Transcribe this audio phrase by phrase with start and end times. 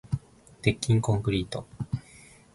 [0.63, 1.67] 鉄筋コンクリート